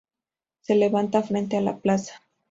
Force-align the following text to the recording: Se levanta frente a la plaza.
Se 0.61 0.73
levanta 0.73 1.21
frente 1.21 1.57
a 1.57 1.61
la 1.61 1.77
plaza. 1.77 2.23